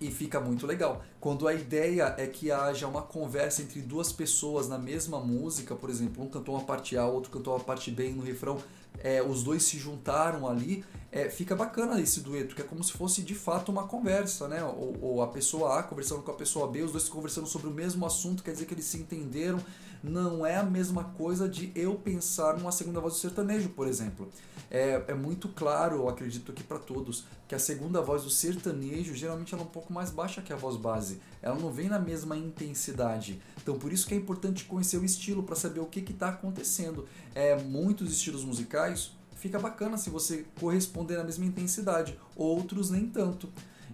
e 0.00 0.10
fica 0.10 0.40
muito 0.40 0.66
legal. 0.66 1.04
Quando 1.20 1.46
a 1.46 1.54
ideia 1.54 2.16
é 2.18 2.26
que 2.26 2.50
haja 2.50 2.88
uma 2.88 3.02
conversa 3.02 3.62
entre 3.62 3.80
duas 3.80 4.10
pessoas 4.10 4.68
na 4.68 4.76
mesma 4.76 5.20
música, 5.20 5.76
por 5.76 5.88
exemplo, 5.88 6.24
um 6.24 6.28
cantou 6.28 6.56
uma 6.56 6.64
parte 6.64 6.96
A, 6.96 7.06
outro 7.06 7.30
cantou 7.30 7.54
uma 7.54 7.62
parte 7.62 7.92
B 7.92 8.08
no 8.08 8.24
refrão, 8.24 8.58
é, 8.98 9.22
os 9.22 9.42
dois 9.42 9.62
se 9.62 9.78
juntaram 9.78 10.46
ali, 10.46 10.84
é, 11.10 11.30
fica 11.30 11.56
bacana 11.56 12.00
esse 12.00 12.20
dueto, 12.20 12.54
que 12.54 12.62
é 12.62 12.64
como 12.64 12.82
se 12.84 12.92
fosse 12.92 13.22
de 13.22 13.34
fato 13.34 13.72
uma 13.72 13.86
conversa, 13.86 14.46
né? 14.46 14.62
Ou, 14.62 14.96
ou, 15.00 15.22
a 15.22 15.28
pessoa 15.28 15.78
A 15.78 15.82
conversando 15.82 16.22
com 16.22 16.30
a 16.30 16.34
pessoa 16.34 16.68
B, 16.68 16.82
os 16.82 16.92
dois 16.92 17.08
conversando 17.08 17.46
sobre 17.46 17.68
o 17.68 17.70
mesmo 17.70 18.04
assunto, 18.04 18.42
quer 18.42 18.52
dizer 18.52 18.66
que 18.66 18.74
eles 18.74 18.84
se 18.84 18.98
entenderam. 18.98 19.58
Não 20.02 20.46
é 20.46 20.56
a 20.56 20.62
mesma 20.62 21.04
coisa 21.04 21.48
de 21.48 21.72
eu 21.74 21.94
pensar 21.94 22.56
numa 22.56 22.70
segunda 22.70 23.00
voz 23.00 23.14
do 23.14 23.20
sertanejo, 23.20 23.70
por 23.70 23.88
exemplo. 23.88 24.28
É, 24.70 25.02
é 25.08 25.14
muito 25.14 25.48
claro, 25.48 25.96
eu 25.96 26.08
acredito 26.08 26.52
aqui 26.52 26.62
para 26.62 26.78
todos, 26.78 27.24
que 27.46 27.54
a 27.54 27.58
segunda 27.58 28.02
voz 28.02 28.24
do 28.24 28.30
sertanejo 28.30 29.14
geralmente 29.14 29.54
ela 29.54 29.62
é 29.62 29.66
um 29.66 29.70
pouco 29.70 29.92
mais 29.92 30.10
baixa 30.10 30.42
que 30.42 30.52
a 30.52 30.56
voz 30.56 30.76
base. 30.76 31.20
Ela 31.42 31.56
não 31.56 31.72
vem 31.72 31.88
na 31.88 31.98
mesma 31.98 32.36
intensidade. 32.36 33.40
Então 33.62 33.78
por 33.78 33.92
isso 33.92 34.06
que 34.06 34.14
é 34.14 34.16
importante 34.16 34.64
conhecer 34.64 34.98
o 34.98 35.04
estilo 35.04 35.42
para 35.42 35.56
saber 35.56 35.80
o 35.80 35.86
que 35.86 36.00
está 36.00 36.28
acontecendo. 36.28 37.06
É, 37.34 37.56
muitos 37.56 38.12
estilos 38.12 38.44
musicais 38.44 39.12
fica 39.36 39.58
bacana 39.58 39.96
se 39.96 40.10
você 40.10 40.44
corresponder 40.60 41.16
na 41.16 41.24
mesma 41.24 41.44
intensidade, 41.44 42.18
outros 42.36 42.90
nem 42.90 43.06
tanto. 43.06 43.48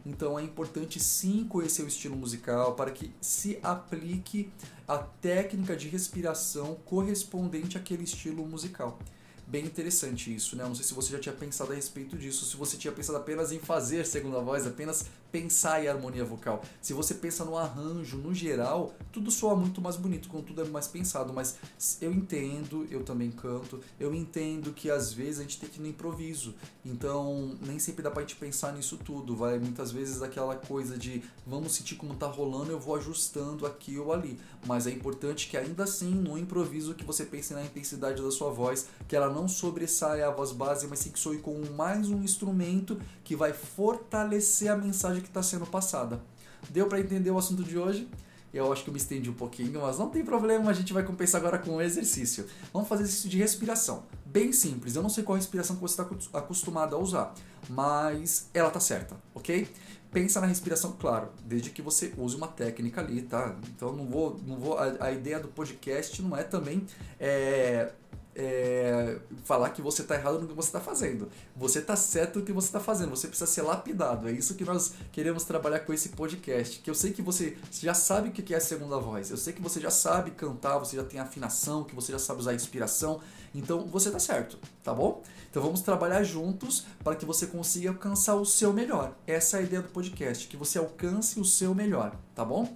Então 0.05 0.39
é 0.39 0.43
importante 0.43 1.01
sim 1.01 1.47
conhecer 1.49 1.83
o 1.83 1.89
estilo 1.89 2.17
musical 2.17 2.75
para 2.75 2.91
que 2.91 3.13
se 3.21 3.59
aplique 3.63 4.51
a 4.87 4.99
técnica 4.99 5.75
de 5.75 5.89
respiração 5.89 6.77
correspondente 6.85 7.79
àquele 7.79 8.05
estilo 8.05 8.47
musical 8.47 8.99
bem 9.47 9.65
interessante 9.65 10.35
isso, 10.35 10.57
né? 10.57 10.65
Não 10.65 10.75
sei 10.75 10.85
se 10.85 10.95
você 10.95 11.13
já 11.13 11.19
tinha 11.19 11.35
pensado 11.35 11.73
a 11.73 11.75
respeito 11.75 12.17
disso, 12.17 12.45
se 12.45 12.57
você 12.57 12.77
tinha 12.77 12.93
pensado 12.93 13.19
apenas 13.19 13.53
em 13.53 13.59
fazer 13.59 14.07
segunda 14.07 14.41
voz, 14.41 14.67
apenas 14.67 15.07
pensar 15.35 15.85
em 15.85 15.89
harmonia 15.89 16.25
vocal. 16.25 16.63
Se 16.81 16.93
você 16.93 17.13
pensa 17.13 17.45
no 17.45 17.59
arranjo, 17.59 18.19
no 18.19 18.33
geral, 18.33 18.95
tudo 19.11 19.33
soa 19.33 19.57
muito 19.57 19.81
mais 19.81 19.97
bonito 19.97 20.29
quando 20.29 20.45
tudo 20.45 20.63
é 20.63 20.65
mais 20.65 20.87
pensado, 20.87 21.33
mas 21.33 21.57
eu 22.01 22.13
entendo, 22.13 22.87
eu 22.89 23.03
também 23.03 23.33
canto, 23.33 23.81
eu 23.99 24.15
entendo 24.15 24.73
que 24.73 24.89
às 24.89 25.13
vezes 25.13 25.41
a 25.41 25.43
gente 25.43 25.59
tem 25.59 25.69
que 25.69 25.81
ir 25.81 25.83
no 25.83 25.89
improviso. 25.89 26.55
Então, 26.85 27.59
nem 27.67 27.81
sempre 27.81 28.01
dá 28.01 28.13
pra 28.13 28.23
gente 28.23 28.37
pensar 28.37 28.75
nisso 28.75 28.97
tudo, 28.97 29.35
vai 29.35 29.59
muitas 29.59 29.91
vezes 29.91 30.23
aquela 30.23 30.55
coisa 30.55 30.97
de 30.97 31.21
vamos 31.45 31.73
sentir 31.75 31.97
como 31.97 32.15
tá 32.15 32.29
rolando, 32.29 32.71
eu 32.71 32.79
vou 32.79 32.95
ajustando 32.95 33.67
aqui 33.67 33.99
ou 33.99 34.13
ali. 34.13 34.39
Mas 34.65 34.87
é 34.87 34.93
importante 34.93 35.49
que 35.49 35.57
ainda 35.57 35.83
assim, 35.83 36.15
no 36.15 36.39
improviso, 36.39 36.95
que 36.95 37.05
você 37.05 37.25
pense 37.25 37.53
na 37.55 37.65
intensidade 37.65 38.23
da 38.23 38.31
sua 38.31 38.51
voz, 38.51 38.87
que 39.09 39.17
ela 39.17 39.29
não 39.29 39.49
sobressaia 39.49 40.29
a 40.29 40.31
voz 40.31 40.53
base, 40.53 40.87
mas 40.87 41.01
sim 41.01 41.11
que 41.11 41.19
soe 41.19 41.39
com 41.39 41.61
mais 41.77 42.09
um 42.09 42.23
instrumento 42.23 43.01
que 43.25 43.35
vai 43.35 43.53
fortalecer 43.53 44.71
a 44.71 44.77
mensagem 44.77 45.24
que 45.25 45.31
está 45.31 45.43
sendo 45.43 45.67
passada. 45.67 46.23
Deu 46.71 46.87
para 46.87 47.01
entender 47.01 47.31
o 47.31 47.39
assunto 47.39 47.65
de 47.65 47.77
hoje? 47.77 48.09
Eu 48.53 48.73
acho 48.73 48.85
que 48.85 48.91
eu 48.91 48.93
me 48.93 49.01
estendi 49.01 49.29
um 49.29 49.35
pouquinho, 49.35 49.81
mas 49.81 49.99
não 49.99 50.09
tem 50.09 50.25
problema, 50.25 50.71
a 50.71 50.73
gente 50.73 50.93
vai 50.93 51.03
compensar 51.03 51.41
agora 51.41 51.59
com 51.59 51.73
o 51.73 51.83
exercício. 51.83 52.47
Vamos 52.73 52.89
fazer 52.89 53.03
exercício 53.03 53.29
de 53.29 53.37
respiração. 53.37 54.05
Bem 54.25 54.53
simples, 54.53 54.95
eu 54.95 55.03
não 55.03 55.09
sei 55.09 55.25
qual 55.25 55.35
respiração 55.35 55.75
que 55.75 55.83
você 55.83 56.01
está 56.01 56.39
acostumado 56.39 56.95
a 56.95 56.99
usar, 56.99 57.35
mas 57.69 58.49
ela 58.55 58.71
tá 58.71 58.79
certa, 58.79 59.17
ok? 59.35 59.67
Pensa 60.13 60.41
na 60.41 60.47
respiração, 60.47 60.93
claro, 60.93 61.31
desde 61.45 61.71
que 61.71 61.83
você 61.83 62.15
use 62.17 62.37
uma 62.37 62.47
técnica 62.47 63.01
ali, 63.01 63.23
tá? 63.23 63.57
Então 63.75 63.93
não 63.93 64.07
vou, 64.07 64.41
não 64.47 64.57
vou. 64.57 64.79
A, 64.79 65.07
a 65.07 65.13
ideia 65.13 65.41
do 65.41 65.49
podcast 65.49 66.23
não 66.23 66.37
é 66.37 66.45
também 66.45 66.87
é, 67.19 67.93
é, 68.35 69.19
falar 69.45 69.71
que 69.71 69.81
você 69.81 70.03
está 70.03 70.15
errado 70.15 70.41
no 70.41 70.49
que 70.49 70.55
você 70.55 70.69
está 70.69 70.81
fazendo. 70.81 71.29
Você 71.57 71.79
está 71.79 71.95
certo 71.95 72.41
no 72.41 72.45
que 72.45 72.53
você 72.53 72.69
está 72.69 72.81
fazendo. 72.81 73.11
Você 73.11 73.29
precisa 73.29 73.51
ser 73.51 73.63
lapidado. 73.63 74.29
É 74.29 74.33
isso 74.33 74.55
que 74.55 74.65
nós 74.65 74.95
queremos 75.13 75.45
trabalhar 75.45 75.81
com 75.81 75.93
esse 75.93 76.11
podcast. 76.11 76.81
Que 76.81 76.91
eu 76.91 76.95
sei 76.95 77.13
que 77.13 77.23
você 77.23 77.57
já 77.71 77.95
sabe 77.95 78.29
o 78.29 78.33
que 78.33 78.53
é 78.53 78.57
a 78.57 78.61
segunda 78.61 78.99
voz. 78.99 79.31
Eu 79.31 79.37
sei 79.37 79.53
que 79.53 79.63
você 79.63 79.81
já 79.81 79.91
sabe 79.91 80.33
cantar, 80.33 80.79
você 80.79 80.97
já 80.97 81.05
tem 81.05 81.21
afinação, 81.21 81.85
que 81.85 81.95
você 81.95 82.13
já 82.13 82.19
sabe 82.19 82.41
usar 82.41 82.55
inspiração. 82.55 83.21
Então 83.55 83.87
você 83.87 84.09
está 84.09 84.19
certo, 84.19 84.59
tá 84.83 84.93
bom? 84.93 85.23
Então 85.49 85.63
vamos 85.63 85.83
trabalhar 85.83 86.25
juntos 86.25 86.85
para 87.05 87.15
que 87.15 87.25
você 87.25 87.47
consiga 87.47 87.91
alcançar 87.91 88.35
o 88.35 88.45
seu 88.45 88.73
melhor. 88.73 89.15
Essa 89.27 89.59
é 89.59 89.61
a 89.61 89.63
ideia 89.63 89.83
do 89.83 89.89
podcast, 89.89 90.49
que 90.49 90.57
você 90.57 90.79
alcance 90.79 91.39
o 91.39 91.45
seu 91.45 91.73
melhor, 91.73 92.17
tá 92.35 92.45
bom? 92.45 92.73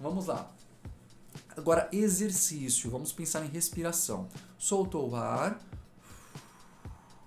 Vamos 0.00 0.26
lá. 0.26 0.50
Agora, 1.56 1.88
exercício. 1.90 2.90
Vamos 2.90 3.12
pensar 3.12 3.44
em 3.44 3.48
respiração. 3.48 4.28
Soltou 4.58 5.10
o 5.10 5.16
ar. 5.16 5.58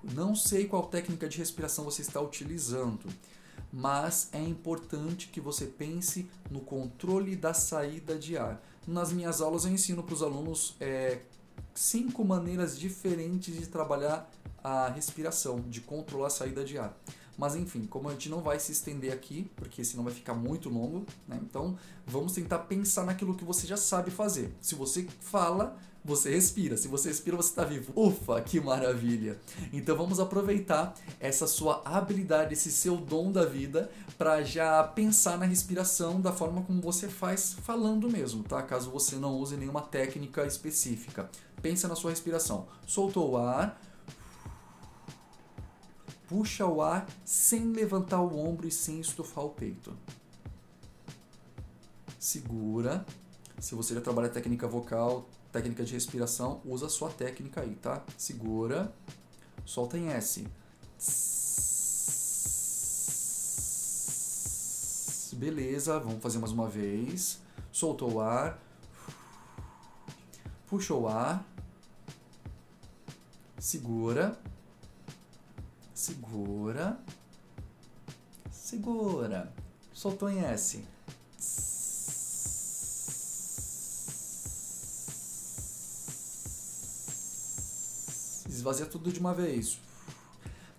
Não 0.04 0.36
sei 0.36 0.66
qual 0.66 0.84
técnica 0.88 1.28
de 1.28 1.38
respiração 1.40 1.84
você 1.84 2.02
está 2.02 2.22
utilizando, 2.22 3.10
mas 3.72 4.30
é 4.32 4.42
importante 4.42 5.28
que 5.28 5.42
você 5.42 5.66
pense 5.66 6.30
no 6.50 6.62
controle 6.62 7.36
da 7.36 7.54
saída 7.54 8.18
de 8.18 8.38
ar. 8.38 8.64
Nas 8.88 9.12
minhas 9.12 9.42
aulas 9.42 9.66
eu 9.66 9.72
ensino 9.72 10.02
para 10.02 10.14
os 10.14 10.24
alunos 10.24 10.78
é, 10.80 11.20
cinco 11.74 12.24
maneiras 12.24 12.80
diferentes 12.80 13.60
de 13.60 13.68
trabalhar 13.68 14.32
a 14.64 14.88
respiração, 14.90 15.60
de 15.62 15.82
controlar 15.82 16.28
a 16.28 16.32
saída 16.32 16.64
de 16.64 16.78
ar. 16.78 16.98
Mas 17.40 17.56
enfim, 17.56 17.86
como 17.86 18.10
a 18.10 18.12
gente 18.12 18.28
não 18.28 18.42
vai 18.42 18.60
se 18.60 18.74
estender 18.74 19.14
aqui, 19.14 19.50
porque 19.56 19.82
senão 19.82 20.04
vai 20.04 20.14
ficar 20.14 20.34
muito 20.34 20.68
longo, 20.68 21.06
né? 21.26 21.40
Então 21.42 21.78
vamos 22.06 22.34
tentar 22.34 22.60
pensar 22.60 23.06
naquilo 23.06 23.34
que 23.34 23.46
você 23.46 23.66
já 23.66 23.78
sabe 23.78 24.12
fazer. 24.12 24.54
Se 24.60 24.76
você 24.76 25.08
fala, 25.22 25.78
você 26.04 26.32
respira. 26.32 26.76
Se 26.76 26.90
você 26.90 27.08
respira, 27.08 27.38
você 27.38 27.52
está 27.52 27.64
vivo. 27.64 27.94
Ufa, 27.96 28.42
que 28.42 28.60
maravilha! 28.60 29.40
Então 29.72 29.96
vamos 29.96 30.20
aproveitar 30.20 30.94
essa 31.18 31.48
sua 31.48 31.82
habilidade, 31.86 32.52
esse 32.52 32.74
seu 32.74 32.98
dom 32.98 33.32
da 33.32 33.46
vida, 33.46 33.90
para 34.18 34.44
já 34.44 34.84
pensar 34.84 35.38
na 35.38 35.46
respiração 35.46 36.20
da 36.20 36.34
forma 36.34 36.62
como 36.64 36.82
você 36.82 37.08
faz 37.08 37.54
falando 37.54 38.10
mesmo, 38.10 38.44
tá? 38.44 38.62
Caso 38.62 38.92
você 38.92 39.16
não 39.16 39.38
use 39.38 39.56
nenhuma 39.56 39.82
técnica 39.82 40.46
específica. 40.46 41.30
Pensa 41.62 41.88
na 41.88 41.96
sua 41.96 42.10
respiração. 42.10 42.68
Soltou 42.86 43.32
o 43.32 43.38
ar 43.38 43.80
puxa 46.30 46.68
o 46.68 46.82
ar 46.82 47.08
sem 47.26 47.74
levantar 47.74 48.22
o 48.22 48.38
ombro 48.38 48.68
e 48.68 48.72
sem 48.72 49.02
estufar 49.02 49.44
o 49.44 49.50
peito. 49.50 49.98
Segura. 52.20 53.04
Se 53.60 53.74
você 53.74 53.96
já 53.96 54.02
trabalha 54.02 54.30
técnica 54.30 54.68
vocal, 54.68 55.28
técnica 55.52 55.84
de 55.84 55.94
respiração, 55.94 56.62
usa 56.64 56.86
a 56.86 56.90
sua 56.90 57.10
técnica 57.10 57.62
aí, 57.62 57.76
tá? 57.76 58.04
Segura. 58.16 58.94
Solta 59.66 59.98
em 59.98 60.10
S. 60.10 60.48
Beleza, 65.36 66.00
vamos 66.00 66.22
fazer 66.22 66.38
mais 66.38 66.52
uma 66.52 66.68
vez. 66.68 67.40
Soltou 67.72 68.14
o 68.14 68.22
ar. 68.22 68.62
Puxa 70.68 70.94
o 70.94 71.08
ar. 71.08 71.44
Segura. 73.58 74.38
Segura. 76.00 76.98
Segura. 78.54 79.52
Soltou 79.92 80.30
em 80.30 80.40
S. 80.46 80.82
Esvazia 88.48 88.86
tudo 88.86 89.12
de 89.12 89.20
uma 89.20 89.34
vez. 89.34 89.82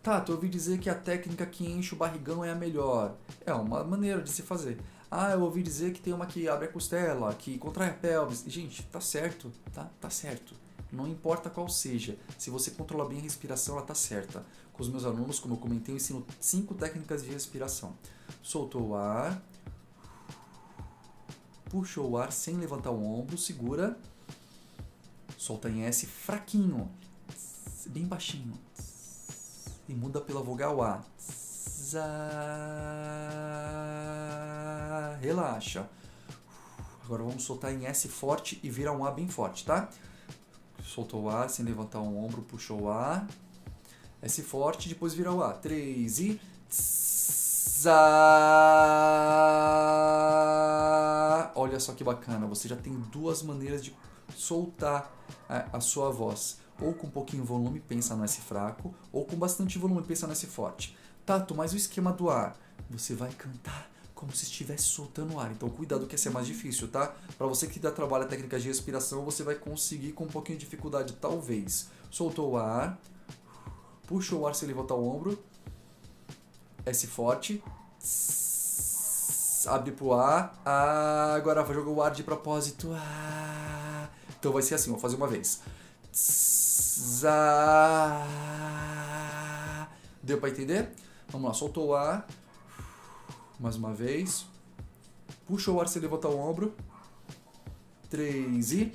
Tá, 0.02 0.22
tu 0.22 0.32
ouvi 0.32 0.48
dizer 0.48 0.78
que 0.78 0.88
a 0.88 0.94
técnica 0.94 1.44
que 1.44 1.66
enche 1.70 1.94
o 1.94 1.98
barrigão 1.98 2.42
é 2.42 2.50
a 2.50 2.54
melhor. 2.54 3.14
É 3.44 3.52
uma 3.52 3.84
maneira 3.84 4.22
de 4.22 4.30
se 4.30 4.40
fazer. 4.40 4.80
Ah, 5.10 5.32
eu 5.32 5.42
ouvi 5.42 5.62
dizer 5.62 5.92
que 5.92 6.00
tem 6.00 6.14
uma 6.14 6.24
que 6.24 6.48
abre 6.48 6.64
a 6.64 6.72
costela, 6.72 7.34
que 7.34 7.58
contrai 7.58 7.90
a 7.90 7.92
pelvis. 7.92 8.42
Gente, 8.46 8.82
tá 8.84 9.02
certo, 9.02 9.52
tá? 9.74 9.90
Tá 10.00 10.08
certo. 10.08 10.54
Não 10.92 11.06
importa 11.06 11.48
qual 11.48 11.68
seja. 11.68 12.18
Se 12.36 12.50
você 12.50 12.72
controla 12.72 13.08
bem 13.08 13.18
a 13.18 13.22
respiração, 13.22 13.76
ela 13.76 13.86
tá 13.86 13.94
certa 13.94 14.44
com 14.80 14.84
os 14.84 14.88
meus 14.88 15.04
alunos, 15.04 15.38
como 15.38 15.52
eu 15.52 15.58
comentei, 15.58 15.92
eu 15.92 15.96
ensino 15.96 16.26
cinco 16.40 16.74
técnicas 16.74 17.22
de 17.22 17.28
respiração. 17.30 17.94
Soltou 18.42 18.88
o 18.88 18.96
ar, 18.96 19.42
puxou 21.68 22.12
o 22.12 22.16
ar 22.16 22.32
sem 22.32 22.56
levantar 22.56 22.90
o 22.90 23.04
ombro, 23.04 23.36
segura, 23.36 23.94
solta 25.36 25.68
em 25.68 25.84
S 25.84 26.06
fraquinho, 26.06 26.90
bem 27.88 28.06
baixinho, 28.06 28.54
e 29.86 29.92
muda 29.92 30.18
pela 30.18 30.42
vogal 30.42 30.82
A. 30.82 31.04
Relaxa. 35.20 35.86
Agora 37.04 37.22
vamos 37.22 37.42
soltar 37.42 37.74
em 37.74 37.84
S 37.84 38.08
forte 38.08 38.58
e 38.62 38.70
virar 38.70 38.92
um 38.92 39.04
A 39.04 39.10
bem 39.10 39.28
forte, 39.28 39.66
tá? 39.66 39.90
Soltou 40.84 41.24
o 41.24 41.30
ar 41.30 41.48
sem 41.48 41.64
levantar 41.64 42.00
o 42.00 42.24
ombro, 42.24 42.42
puxou 42.42 42.82
o 42.82 42.90
ar. 42.90 43.26
S 44.22 44.42
forte, 44.42 44.88
depois 44.88 45.14
vira 45.14 45.32
o 45.32 45.42
A. 45.42 45.52
3 45.52 46.20
e. 46.20 46.40
Tza. 46.68 47.90
Olha 51.54 51.80
só 51.80 51.92
que 51.92 52.04
bacana, 52.04 52.46
você 52.46 52.68
já 52.68 52.76
tem 52.76 52.92
duas 53.12 53.42
maneiras 53.42 53.82
de 53.82 53.94
soltar 54.36 55.10
a, 55.48 55.76
a 55.76 55.80
sua 55.80 56.10
voz. 56.10 56.58
Ou 56.80 56.94
com 56.94 57.06
um 57.06 57.10
pouquinho 57.10 57.44
volume, 57.44 57.80
pensa 57.80 58.16
no 58.16 58.24
S 58.24 58.40
fraco, 58.40 58.94
ou 59.12 59.24
com 59.24 59.36
bastante 59.36 59.78
volume, 59.78 60.02
pensa 60.02 60.26
no 60.26 60.32
S 60.32 60.46
forte. 60.46 60.96
Tato, 61.26 61.54
mas 61.54 61.72
o 61.72 61.76
esquema 61.76 62.12
do 62.12 62.30
ar? 62.30 62.56
Você 62.88 63.14
vai 63.14 63.30
cantar 63.30 63.89
como 64.20 64.36
se 64.36 64.44
estivesse 64.44 64.84
soltando 64.84 65.40
ar. 65.40 65.50
Então 65.50 65.70
cuidado 65.70 66.06
que 66.06 66.14
esse 66.14 66.28
é 66.28 66.30
mais 66.30 66.46
difícil, 66.46 66.88
tá? 66.88 67.14
Para 67.38 67.46
você 67.46 67.66
que 67.66 67.80
dá 67.80 67.90
trabalho 67.90 68.24
a 68.24 68.26
técnicas 68.26 68.62
de 68.62 68.68
respiração, 68.68 69.24
você 69.24 69.42
vai 69.42 69.54
conseguir 69.54 70.12
com 70.12 70.24
um 70.24 70.28
pouquinho 70.28 70.58
de 70.58 70.64
dificuldade, 70.66 71.14
talvez. 71.14 71.88
Soltou 72.10 72.50
o 72.50 72.58
ar, 72.58 73.00
puxa 74.06 74.36
o 74.36 74.46
ar 74.46 74.54
sem 74.54 74.68
levantar 74.68 74.94
o 74.94 75.08
ombro, 75.08 75.42
S 76.84 77.06
forte, 77.06 77.64
abre 79.66 79.92
pro 79.92 80.12
ar, 80.12 80.60
ah, 80.66 81.32
agora 81.34 81.62
vou 81.62 81.74
jogar 81.74 81.90
o 81.90 82.02
ar 82.02 82.10
de 82.10 82.22
propósito, 82.22 82.90
ah, 82.92 84.06
Então 84.38 84.52
vai 84.52 84.60
ser 84.60 84.74
assim, 84.74 84.90
vou 84.90 85.00
fazer 85.00 85.16
uma 85.16 85.28
vez. 85.28 85.62
Za. 86.12 87.30
Deu 90.22 90.38
para 90.38 90.50
entender? 90.50 90.90
Vamos 91.30 91.48
lá, 91.48 91.54
soltou 91.54 91.88
o 91.88 91.94
ar. 91.94 92.26
Mais 93.60 93.76
uma 93.76 93.92
vez. 93.92 94.46
Puxa 95.46 95.70
o 95.70 95.78
ar 95.78 95.86
sem 95.86 96.00
levantar 96.00 96.30
o 96.30 96.38
ombro. 96.38 96.74
Três 98.08 98.72
e. 98.72 98.90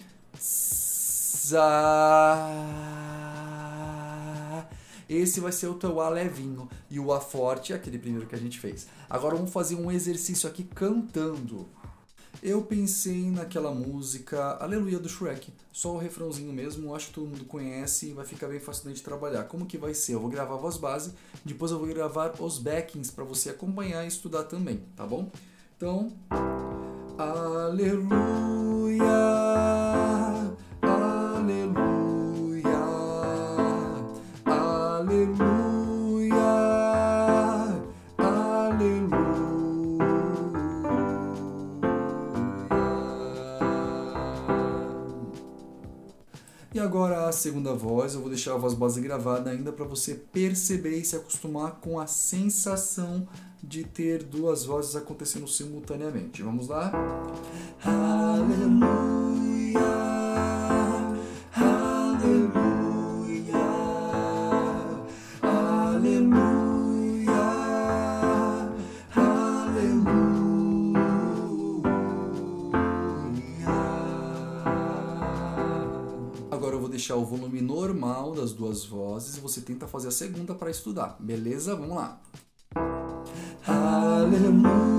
Esse 5.07 5.39
vai 5.39 5.51
ser 5.51 5.67
o 5.67 5.75
teu 5.75 6.01
A 6.01 6.09
levinho. 6.09 6.67
E 6.89 6.99
o 6.99 7.13
A 7.13 7.21
forte 7.21 7.73
é 7.73 7.75
aquele 7.75 7.99
primeiro 7.99 8.25
que 8.25 8.33
a 8.33 8.39
gente 8.39 8.59
fez. 8.59 8.87
Agora 9.07 9.35
vamos 9.35 9.53
fazer 9.53 9.75
um 9.75 9.91
exercício 9.91 10.49
aqui 10.49 10.63
cantando. 10.63 11.69
Eu 12.47 12.61
pensei 12.61 13.31
naquela 13.31 13.71
música 13.71 14.55
Aleluia 14.61 14.99
do 14.99 15.09
Shrek. 15.09 15.51
Só 15.71 15.95
o 15.95 15.97
refrãozinho 15.97 16.53
mesmo, 16.53 16.93
acho 16.93 17.07
que 17.07 17.13
todo 17.13 17.25
mundo 17.25 17.43
conhece 17.45 18.09
e 18.09 18.13
vai 18.13 18.23
ficar 18.23 18.47
bem 18.47 18.59
fácil 18.59 18.93
de 18.93 19.01
trabalhar. 19.01 19.45
Como 19.45 19.65
que 19.65 19.79
vai 19.79 19.95
ser? 19.95 20.13
Eu 20.13 20.19
vou 20.19 20.29
gravar 20.29 20.53
a 20.53 20.57
voz 20.59 20.77
base, 20.77 21.15
depois 21.43 21.71
eu 21.71 21.79
vou 21.79 21.87
gravar 21.87 22.39
os 22.39 22.59
backings 22.59 23.09
para 23.09 23.23
você 23.23 23.49
acompanhar 23.49 24.05
e 24.05 24.07
estudar 24.07 24.43
também, 24.43 24.83
tá 24.95 25.07
bom? 25.07 25.31
Então, 25.75 26.13
Aleluia, 27.17 29.01
agora 46.95 47.27
a 47.27 47.31
segunda 47.33 47.73
voz, 47.73 48.13
eu 48.13 48.21
vou 48.21 48.29
deixar 48.29 48.53
a 48.53 48.57
voz 48.57 48.73
base 48.73 49.01
gravada 49.01 49.49
ainda 49.49 49.69
para 49.73 49.83
você 49.83 50.15
perceber 50.15 50.97
e 50.97 51.03
se 51.03 51.13
acostumar 51.13 51.81
com 51.81 51.99
a 51.99 52.07
sensação 52.07 53.27
de 53.61 53.83
ter 53.83 54.23
duas 54.23 54.63
vozes 54.63 54.95
acontecendo 54.95 55.45
simultaneamente. 55.45 56.41
Vamos 56.41 56.69
lá? 56.69 56.93
Aleluia, 57.83 59.14
deixar 77.05 77.17
o 77.17 77.23
volume 77.25 77.61
normal 77.61 78.33
das 78.33 78.51
duas 78.51 78.83
vozes 78.83 79.37
e 79.37 79.39
você 79.39 79.61
tenta 79.61 79.85
fazer 79.85 80.07
a 80.07 80.11
segunda 80.11 80.55
para 80.55 80.71
estudar, 80.71 81.15
beleza? 81.19 81.75
Vamos 81.75 81.95
lá. 81.95 82.19
Aleluia, 83.67 84.94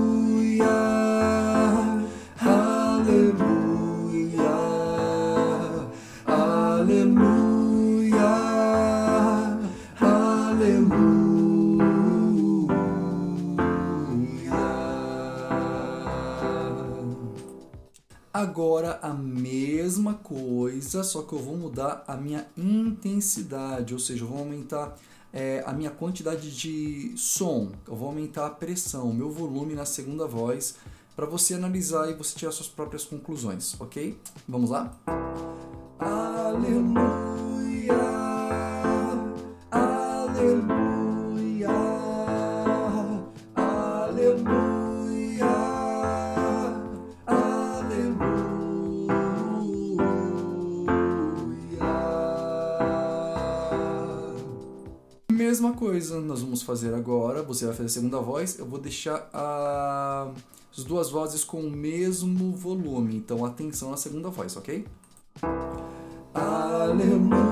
só 21.07 21.21
que 21.21 21.33
eu 21.33 21.39
vou 21.39 21.57
mudar 21.57 22.03
a 22.07 22.15
minha 22.15 22.47
intensidade, 22.55 23.93
ou 23.93 23.99
seja, 23.99 24.23
eu 24.23 24.27
vou 24.27 24.39
aumentar 24.39 24.95
é, 25.33 25.63
a 25.65 25.73
minha 25.73 25.89
quantidade 25.89 26.55
de 26.55 27.13
som, 27.17 27.71
eu 27.87 27.95
vou 27.95 28.09
aumentar 28.09 28.47
a 28.47 28.49
pressão, 28.49 29.09
o 29.09 29.13
meu 29.13 29.31
volume 29.31 29.73
na 29.73 29.85
segunda 29.85 30.27
voz, 30.27 30.75
para 31.15 31.25
você 31.25 31.53
analisar 31.53 32.09
e 32.09 32.13
você 32.13 32.37
tirar 32.37 32.51
suas 32.51 32.69
próprias 32.69 33.05
conclusões, 33.05 33.79
ok? 33.79 34.17
Vamos 34.47 34.69
lá? 34.69 34.95
Aleluia, 35.99 37.26
Mesma 55.47 55.71
coisa 55.71 56.19
nós 56.19 56.41
vamos 56.41 56.61
fazer 56.61 56.93
agora. 56.93 57.41
Você 57.41 57.63
vai 57.65 57.73
fazer 57.73 57.85
a 57.85 57.89
segunda 57.89 58.19
voz. 58.19 58.59
Eu 58.59 58.65
vou 58.65 58.77
deixar 58.77 59.29
a- 59.33 60.29
as 60.77 60.83
duas 60.83 61.09
vozes 61.09 61.41
com 61.45 61.61
o 61.61 61.71
mesmo 61.71 62.51
volume. 62.51 63.15
Então 63.15 63.45
atenção 63.45 63.89
na 63.91 63.95
segunda 63.95 64.29
voz, 64.29 64.57
ok? 64.57 64.85
Aleluia, 66.33 67.46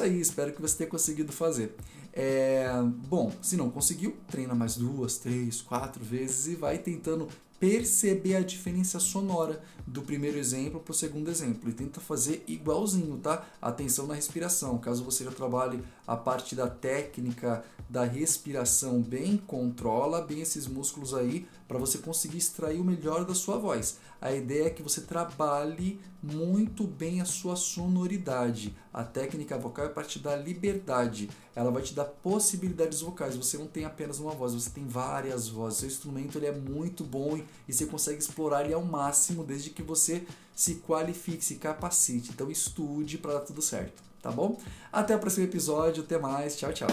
aí, 0.00 0.20
espero 0.20 0.52
que 0.52 0.60
você 0.60 0.78
tenha 0.78 0.90
conseguido 0.90 1.32
fazer. 1.32 1.74
É, 2.12 2.68
bom, 3.06 3.32
se 3.40 3.56
não 3.56 3.70
conseguiu, 3.70 4.16
treina 4.28 4.54
mais 4.54 4.76
duas, 4.76 5.18
três, 5.18 5.60
quatro 5.62 6.04
vezes 6.04 6.48
e 6.48 6.54
vai 6.56 6.78
tentando 6.78 7.28
perceber 7.60 8.36
a 8.36 8.40
diferença 8.40 8.98
sonora 8.98 9.62
do 9.86 10.00
primeiro 10.00 10.38
exemplo 10.38 10.80
para 10.80 10.92
o 10.92 10.94
segundo 10.94 11.30
exemplo 11.30 11.68
e 11.68 11.74
tenta 11.74 12.00
fazer 12.00 12.42
igualzinho, 12.46 13.18
tá? 13.18 13.46
Atenção 13.60 14.06
na 14.06 14.14
respiração. 14.14 14.78
Caso 14.78 15.04
você 15.04 15.24
já 15.24 15.30
trabalhe 15.30 15.82
a 16.06 16.16
parte 16.16 16.54
da 16.54 16.68
técnica 16.68 17.62
da 17.88 18.04
respiração 18.04 19.02
bem, 19.02 19.36
controla 19.36 20.22
bem 20.22 20.40
esses 20.40 20.66
músculos 20.66 21.12
aí 21.12 21.46
para 21.68 21.78
você 21.78 21.98
conseguir 21.98 22.38
extrair 22.38 22.80
o 22.80 22.84
melhor 22.84 23.26
da 23.26 23.34
sua 23.34 23.58
voz. 23.58 23.98
A 24.20 24.32
ideia 24.32 24.68
é 24.68 24.70
que 24.70 24.82
você 24.82 25.02
trabalhe 25.02 26.00
muito 26.22 26.86
bem 26.86 27.20
a 27.20 27.24
sua 27.24 27.56
sonoridade. 27.56 28.74
A 28.92 29.04
técnica 29.04 29.56
vocal 29.56 29.86
é 29.86 29.88
a 29.88 29.92
parte 29.92 30.18
da 30.18 30.34
liberdade. 30.34 31.30
Ela 31.54 31.70
vai 31.70 31.82
te 31.82 31.94
dar 31.94 32.04
possibilidades 32.04 33.00
vocais. 33.00 33.36
Você 33.36 33.56
não 33.56 33.66
tem 33.66 33.84
apenas 33.84 34.18
uma 34.18 34.32
voz, 34.32 34.52
você 34.52 34.70
tem 34.70 34.86
várias 34.86 35.48
vozes. 35.48 35.78
Seu 35.78 35.88
instrumento 35.88 36.38
ele 36.38 36.46
é 36.46 36.52
muito 36.52 37.04
bom 37.04 37.40
e 37.68 37.72
você 37.72 37.86
consegue 37.86 38.18
explorar 38.18 38.64
ele 38.64 38.74
ao 38.74 38.84
máximo 38.84 39.44
desde 39.44 39.70
que 39.70 39.82
você 39.82 40.24
se 40.54 40.76
qualifique, 40.76 41.44
se 41.44 41.56
capacite. 41.56 42.30
Então 42.30 42.50
estude 42.50 43.16
para 43.18 43.34
dar 43.34 43.40
tudo 43.40 43.62
certo, 43.62 44.02
tá 44.20 44.30
bom? 44.30 44.58
Até 44.92 45.14
o 45.14 45.18
próximo 45.18 45.44
episódio, 45.44 46.02
até 46.02 46.18
mais, 46.18 46.56
tchau, 46.56 46.72
tchau. 46.72 46.88